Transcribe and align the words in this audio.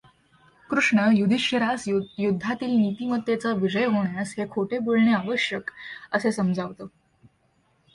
कृष्ण 0.69 0.99
युधिष्ठिरास 1.13 1.87
युध्दातील 1.87 2.69
नीतिमत्तेचा 2.69 3.53
विजय 3.53 3.85
होण्यास 3.85 4.33
हे 4.37 4.45
खोटे 4.51 4.79
बोलणे 4.79 5.13
आवश्यक 5.13 5.71
असे 6.11 6.31
समजावतो. 6.31 6.87